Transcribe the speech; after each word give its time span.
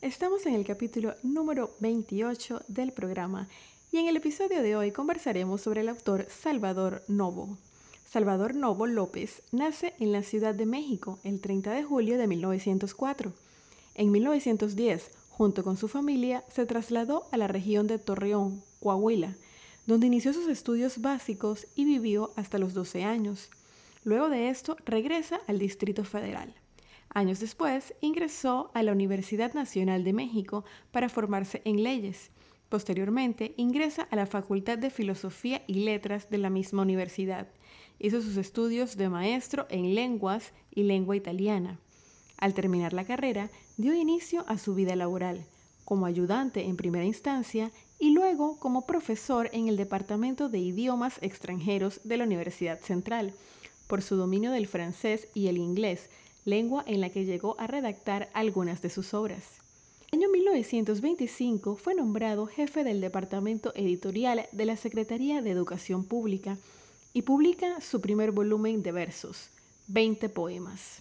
Estamos 0.00 0.46
en 0.46 0.54
el 0.54 0.64
capítulo 0.64 1.12
número 1.22 1.72
28 1.80 2.62
del 2.68 2.92
programa 2.92 3.48
y 3.92 3.98
en 3.98 4.08
el 4.08 4.16
episodio 4.16 4.62
de 4.62 4.74
hoy 4.74 4.90
conversaremos 4.90 5.60
sobre 5.60 5.82
el 5.82 5.90
autor 5.90 6.26
Salvador 6.30 7.02
Novo. 7.08 7.58
Salvador 8.08 8.54
Novo 8.54 8.86
López 8.86 9.42
nace 9.52 9.92
en 10.00 10.12
la 10.12 10.22
Ciudad 10.22 10.54
de 10.54 10.64
México 10.64 11.18
el 11.24 11.42
30 11.42 11.72
de 11.72 11.82
julio 11.82 12.16
de 12.16 12.26
1904. 12.26 13.34
En 13.94 14.10
1910, 14.10 15.10
junto 15.28 15.62
con 15.62 15.76
su 15.76 15.88
familia, 15.88 16.42
se 16.50 16.64
trasladó 16.64 17.28
a 17.32 17.36
la 17.36 17.48
región 17.48 17.86
de 17.86 17.98
Torreón, 17.98 18.64
Coahuila, 18.80 19.36
donde 19.86 20.06
inició 20.06 20.32
sus 20.32 20.48
estudios 20.48 21.02
básicos 21.02 21.66
y 21.74 21.84
vivió 21.84 22.32
hasta 22.36 22.56
los 22.56 22.72
12 22.72 23.04
años. 23.04 23.50
Luego 24.04 24.30
de 24.30 24.48
esto, 24.48 24.74
regresa 24.86 25.38
al 25.46 25.58
Distrito 25.58 26.04
Federal. 26.04 26.54
Años 27.10 27.40
después, 27.40 27.92
ingresó 28.00 28.70
a 28.72 28.82
la 28.82 28.92
Universidad 28.92 29.52
Nacional 29.52 30.02
de 30.02 30.14
México 30.14 30.64
para 30.92 31.10
formarse 31.10 31.60
en 31.66 31.82
leyes 31.82 32.30
Posteriormente, 32.72 33.52
ingresa 33.58 34.08
a 34.10 34.16
la 34.16 34.24
Facultad 34.24 34.78
de 34.78 34.88
Filosofía 34.88 35.62
y 35.66 35.84
Letras 35.84 36.30
de 36.30 36.38
la 36.38 36.48
misma 36.48 36.80
universidad. 36.80 37.46
Hizo 37.98 38.22
sus 38.22 38.38
estudios 38.38 38.96
de 38.96 39.10
maestro 39.10 39.66
en 39.68 39.94
lenguas 39.94 40.54
y 40.74 40.84
lengua 40.84 41.14
italiana. 41.14 41.78
Al 42.38 42.54
terminar 42.54 42.94
la 42.94 43.04
carrera, 43.04 43.50
dio 43.76 43.92
inicio 43.92 44.46
a 44.48 44.56
su 44.56 44.74
vida 44.74 44.96
laboral, 44.96 45.44
como 45.84 46.06
ayudante 46.06 46.64
en 46.64 46.78
primera 46.78 47.04
instancia 47.04 47.70
y 47.98 48.12
luego 48.12 48.58
como 48.58 48.86
profesor 48.86 49.50
en 49.52 49.68
el 49.68 49.76
Departamento 49.76 50.48
de 50.48 50.60
Idiomas 50.60 51.18
Extranjeros 51.20 52.00
de 52.04 52.16
la 52.16 52.24
Universidad 52.24 52.80
Central, 52.80 53.34
por 53.86 54.00
su 54.00 54.16
dominio 54.16 54.50
del 54.50 54.66
francés 54.66 55.28
y 55.34 55.48
el 55.48 55.58
inglés, 55.58 56.08
lengua 56.46 56.84
en 56.86 57.02
la 57.02 57.10
que 57.10 57.26
llegó 57.26 57.54
a 57.60 57.66
redactar 57.66 58.30
algunas 58.32 58.80
de 58.80 58.88
sus 58.88 59.12
obras. 59.12 59.61
En 60.52 60.58
el 60.58 60.64
año 60.64 60.68
1925 60.68 61.76
fue 61.76 61.94
nombrado 61.94 62.46
jefe 62.46 62.84
del 62.84 63.00
departamento 63.00 63.72
editorial 63.74 64.44
de 64.52 64.66
la 64.66 64.76
Secretaría 64.76 65.40
de 65.40 65.50
Educación 65.50 66.04
Pública 66.04 66.58
y 67.14 67.22
publica 67.22 67.80
su 67.80 68.02
primer 68.02 68.32
volumen 68.32 68.82
de 68.82 68.92
versos, 68.92 69.48
20 69.86 70.28
poemas. 70.28 71.00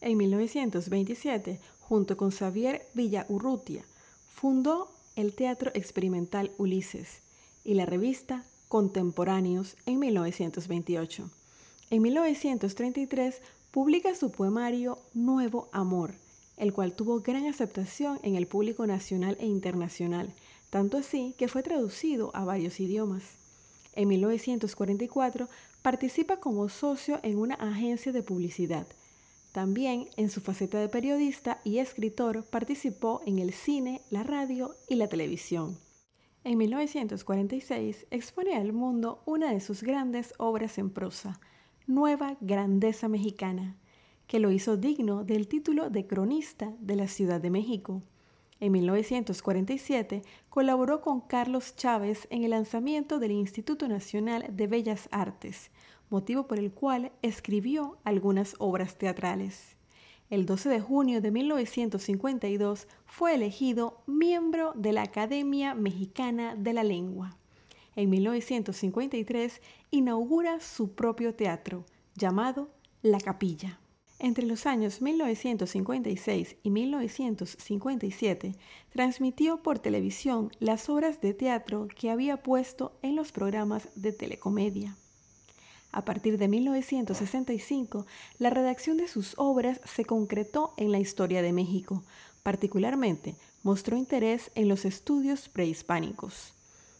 En 0.00 0.16
1927, 0.16 1.58
junto 1.80 2.16
con 2.16 2.30
Xavier 2.30 2.86
Villaurrutia, 2.94 3.84
fundó 4.32 4.88
el 5.16 5.34
Teatro 5.34 5.72
Experimental 5.74 6.52
Ulises 6.56 7.22
y 7.64 7.74
la 7.74 7.84
revista 7.84 8.44
Contemporáneos 8.68 9.76
en 9.86 9.98
1928. 9.98 11.28
En 11.90 12.02
1933 12.02 13.42
publica 13.72 14.14
su 14.14 14.30
poemario 14.30 14.98
Nuevo 15.14 15.68
Amor, 15.72 16.14
el 16.58 16.72
cual 16.72 16.92
tuvo 16.94 17.20
gran 17.20 17.46
aceptación 17.46 18.18
en 18.22 18.36
el 18.36 18.46
público 18.46 18.86
nacional 18.86 19.36
e 19.40 19.46
internacional, 19.46 20.34
tanto 20.70 20.98
así 20.98 21.34
que 21.38 21.48
fue 21.48 21.62
traducido 21.62 22.30
a 22.34 22.44
varios 22.44 22.80
idiomas. 22.80 23.22
En 23.94 24.08
1944 24.08 25.48
participa 25.82 26.38
como 26.38 26.68
socio 26.68 27.20
en 27.22 27.38
una 27.38 27.54
agencia 27.54 28.12
de 28.12 28.22
publicidad. 28.22 28.86
También 29.52 30.08
en 30.16 30.30
su 30.30 30.40
faceta 30.40 30.78
de 30.78 30.88
periodista 30.88 31.60
y 31.64 31.78
escritor 31.78 32.44
participó 32.44 33.22
en 33.26 33.38
el 33.38 33.52
cine, 33.52 34.02
la 34.10 34.22
radio 34.22 34.76
y 34.88 34.96
la 34.96 35.08
televisión. 35.08 35.78
En 36.44 36.58
1946 36.58 38.06
expone 38.10 38.54
al 38.54 38.72
mundo 38.72 39.22
una 39.26 39.52
de 39.52 39.60
sus 39.60 39.82
grandes 39.82 40.34
obras 40.38 40.78
en 40.78 40.90
prosa, 40.90 41.40
Nueva 41.86 42.36
Grandeza 42.40 43.08
Mexicana, 43.08 43.76
que 44.28 44.38
lo 44.38 44.52
hizo 44.52 44.76
digno 44.76 45.24
del 45.24 45.48
título 45.48 45.90
de 45.90 46.06
cronista 46.06 46.72
de 46.78 46.94
la 46.94 47.08
Ciudad 47.08 47.40
de 47.40 47.50
México. 47.50 48.02
En 48.60 48.72
1947 48.72 50.22
colaboró 50.50 51.00
con 51.00 51.22
Carlos 51.22 51.74
Chávez 51.76 52.28
en 52.30 52.44
el 52.44 52.50
lanzamiento 52.50 53.18
del 53.18 53.32
Instituto 53.32 53.88
Nacional 53.88 54.44
de 54.52 54.66
Bellas 54.66 55.08
Artes, 55.12 55.70
motivo 56.10 56.46
por 56.46 56.58
el 56.58 56.70
cual 56.72 57.10
escribió 57.22 57.98
algunas 58.04 58.54
obras 58.58 58.98
teatrales. 58.98 59.76
El 60.28 60.44
12 60.44 60.68
de 60.68 60.80
junio 60.80 61.22
de 61.22 61.30
1952 61.30 62.86
fue 63.06 63.34
elegido 63.34 64.02
miembro 64.06 64.74
de 64.76 64.92
la 64.92 65.02
Academia 65.04 65.74
Mexicana 65.74 66.54
de 66.54 66.74
la 66.74 66.84
Lengua. 66.84 67.38
En 67.96 68.10
1953 68.10 69.62
inaugura 69.90 70.60
su 70.60 70.94
propio 70.94 71.34
teatro, 71.34 71.86
llamado 72.14 72.68
La 73.00 73.20
Capilla. 73.20 73.80
Entre 74.20 74.44
los 74.44 74.66
años 74.66 75.00
1956 75.00 76.56
y 76.62 76.70
1957 76.70 78.56
transmitió 78.90 79.62
por 79.62 79.78
televisión 79.78 80.50
las 80.58 80.88
obras 80.88 81.20
de 81.20 81.34
teatro 81.34 81.86
que 81.86 82.10
había 82.10 82.42
puesto 82.42 82.98
en 83.02 83.14
los 83.14 83.30
programas 83.30 83.88
de 83.94 84.12
telecomedia. 84.12 84.96
A 85.92 86.04
partir 86.04 86.36
de 86.36 86.48
1965, 86.48 88.06
la 88.38 88.50
redacción 88.50 88.96
de 88.96 89.06
sus 89.06 89.34
obras 89.38 89.80
se 89.84 90.04
concretó 90.04 90.74
en 90.76 90.90
la 90.90 90.98
historia 90.98 91.40
de 91.40 91.52
México. 91.52 92.02
Particularmente, 92.42 93.36
mostró 93.62 93.96
interés 93.96 94.50
en 94.54 94.68
los 94.68 94.84
estudios 94.84 95.48
prehispánicos. 95.48 96.54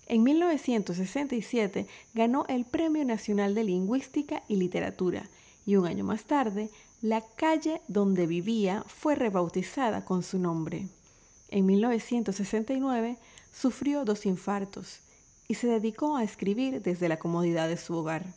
En 0.06 0.22
1967 0.22 1.86
ganó 2.14 2.46
el 2.48 2.64
Premio 2.64 3.04
Nacional 3.04 3.54
de 3.54 3.64
Lingüística 3.64 4.42
y 4.48 4.56
Literatura 4.56 5.28
y 5.66 5.76
un 5.76 5.86
año 5.86 6.02
más 6.02 6.24
tarde 6.24 6.70
la 7.00 7.20
calle 7.20 7.80
donde 7.86 8.26
vivía 8.26 8.84
fue 8.88 9.14
rebautizada 9.14 10.04
con 10.04 10.24
su 10.24 10.38
nombre. 10.38 10.88
En 11.48 11.64
1969 11.64 13.18
sufrió 13.54 14.04
dos 14.04 14.26
infartos 14.26 14.98
y 15.46 15.54
se 15.54 15.68
dedicó 15.68 16.16
a 16.16 16.24
escribir 16.24 16.82
desde 16.82 17.08
la 17.08 17.18
comodidad 17.18 17.68
de 17.68 17.76
su 17.76 17.94
hogar. 17.94 18.34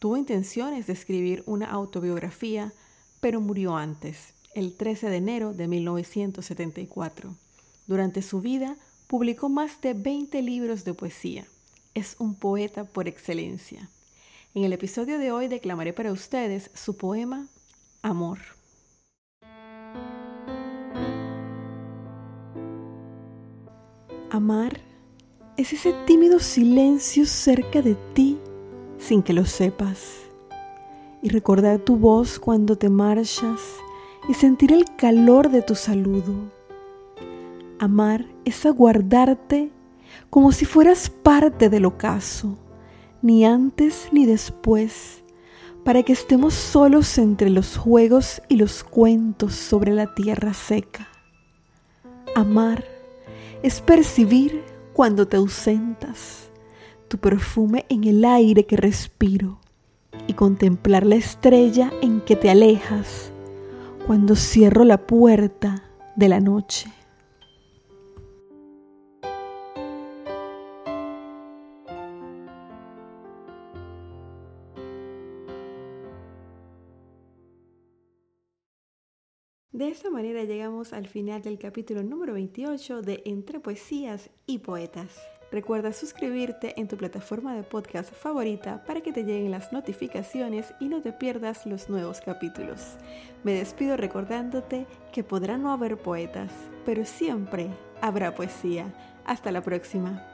Tuvo 0.00 0.16
intenciones 0.16 0.88
de 0.88 0.92
escribir 0.92 1.44
una 1.46 1.70
autobiografía, 1.70 2.72
pero 3.20 3.40
murió 3.40 3.76
antes, 3.76 4.34
el 4.54 4.76
13 4.76 5.08
de 5.08 5.16
enero 5.16 5.52
de 5.52 5.68
1974. 5.68 7.36
Durante 7.86 8.22
su 8.22 8.40
vida 8.40 8.76
publicó 9.06 9.48
más 9.48 9.80
de 9.82 9.94
20 9.94 10.42
libros 10.42 10.84
de 10.84 10.94
poesía. 10.94 11.46
Es 11.94 12.16
un 12.18 12.34
poeta 12.34 12.84
por 12.84 13.06
excelencia. 13.06 13.88
En 14.54 14.64
el 14.64 14.72
episodio 14.72 15.18
de 15.18 15.30
hoy 15.30 15.46
declamaré 15.46 15.92
para 15.92 16.12
ustedes 16.12 16.70
su 16.74 16.96
poema 16.96 17.46
amor. 18.02 18.38
Amar 24.30 24.80
es 25.56 25.72
ese 25.72 25.92
tímido 26.06 26.38
silencio 26.38 27.26
cerca 27.26 27.82
de 27.82 27.96
ti 28.14 28.38
sin 28.98 29.22
que 29.22 29.32
lo 29.32 29.44
sepas. 29.44 30.20
Y 31.22 31.28
recordar 31.28 31.80
tu 31.80 31.96
voz 31.96 32.38
cuando 32.38 32.76
te 32.76 32.88
marchas 32.88 33.60
y 34.28 34.34
sentir 34.34 34.72
el 34.72 34.84
calor 34.96 35.50
de 35.50 35.62
tu 35.62 35.74
saludo. 35.74 36.34
Amar 37.78 38.26
es 38.44 38.64
aguardarte 38.64 39.70
como 40.30 40.52
si 40.52 40.64
fueras 40.64 41.10
parte 41.10 41.68
del 41.68 41.84
ocaso, 41.84 42.56
ni 43.20 43.44
antes 43.44 44.08
ni 44.12 44.26
después 44.26 45.19
para 45.84 46.02
que 46.02 46.12
estemos 46.12 46.54
solos 46.54 47.18
entre 47.18 47.50
los 47.50 47.76
juegos 47.76 48.42
y 48.48 48.56
los 48.56 48.84
cuentos 48.84 49.54
sobre 49.54 49.92
la 49.92 50.14
tierra 50.14 50.54
seca. 50.54 51.08
Amar 52.34 52.84
es 53.62 53.80
percibir 53.80 54.62
cuando 54.92 55.26
te 55.26 55.36
ausentas, 55.36 56.50
tu 57.08 57.18
perfume 57.18 57.86
en 57.88 58.04
el 58.04 58.24
aire 58.24 58.66
que 58.66 58.76
respiro 58.76 59.60
y 60.26 60.34
contemplar 60.34 61.06
la 61.06 61.16
estrella 61.16 61.90
en 62.02 62.20
que 62.20 62.36
te 62.36 62.50
alejas, 62.50 63.32
cuando 64.06 64.36
cierro 64.36 64.84
la 64.84 65.06
puerta 65.06 65.82
de 66.16 66.28
la 66.28 66.40
noche. 66.40 66.90
De 79.80 79.88
esta 79.88 80.10
manera 80.10 80.44
llegamos 80.44 80.92
al 80.92 81.06
final 81.06 81.40
del 81.40 81.58
capítulo 81.58 82.02
número 82.02 82.34
28 82.34 83.00
de 83.00 83.22
Entre 83.24 83.60
Poesías 83.60 84.28
y 84.44 84.58
Poetas. 84.58 85.18
Recuerda 85.50 85.94
suscribirte 85.94 86.78
en 86.78 86.86
tu 86.86 86.98
plataforma 86.98 87.56
de 87.56 87.62
podcast 87.62 88.12
favorita 88.12 88.84
para 88.84 89.00
que 89.00 89.10
te 89.10 89.24
lleguen 89.24 89.52
las 89.52 89.72
notificaciones 89.72 90.74
y 90.80 90.88
no 90.90 91.00
te 91.00 91.14
pierdas 91.14 91.64
los 91.64 91.88
nuevos 91.88 92.20
capítulos. 92.20 92.98
Me 93.42 93.54
despido 93.54 93.96
recordándote 93.96 94.86
que 95.14 95.24
podrá 95.24 95.56
no 95.56 95.72
haber 95.72 95.96
poetas, 95.96 96.52
pero 96.84 97.06
siempre 97.06 97.70
habrá 98.02 98.34
poesía. 98.34 98.92
Hasta 99.24 99.50
la 99.50 99.62
próxima. 99.62 100.29